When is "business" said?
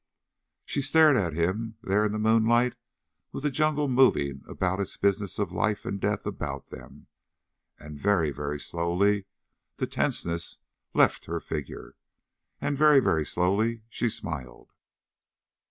4.97-5.37